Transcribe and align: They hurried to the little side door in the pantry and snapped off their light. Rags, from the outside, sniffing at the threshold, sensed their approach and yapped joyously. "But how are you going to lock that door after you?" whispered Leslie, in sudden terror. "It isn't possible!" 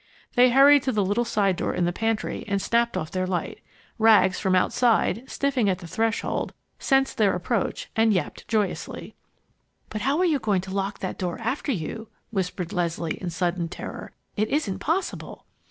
They 0.33 0.49
hurried 0.49 0.81
to 0.81 0.91
the 0.91 1.05
little 1.05 1.23
side 1.25 1.57
door 1.57 1.75
in 1.75 1.85
the 1.85 1.93
pantry 1.93 2.43
and 2.47 2.59
snapped 2.59 2.97
off 2.97 3.11
their 3.11 3.27
light. 3.27 3.61
Rags, 3.99 4.39
from 4.39 4.53
the 4.53 4.57
outside, 4.59 5.29
sniffing 5.29 5.69
at 5.69 5.77
the 5.77 5.85
threshold, 5.85 6.53
sensed 6.79 7.19
their 7.19 7.35
approach 7.35 7.87
and 7.95 8.11
yapped 8.11 8.47
joyously. 8.47 9.13
"But 9.91 10.01
how 10.01 10.17
are 10.17 10.25
you 10.25 10.39
going 10.39 10.61
to 10.61 10.73
lock 10.73 10.97
that 11.01 11.19
door 11.19 11.37
after 11.39 11.71
you?" 11.71 12.07
whispered 12.31 12.73
Leslie, 12.73 13.21
in 13.21 13.29
sudden 13.29 13.67
terror. 13.69 14.11
"It 14.35 14.49
isn't 14.49 14.79
possible!" 14.79 15.45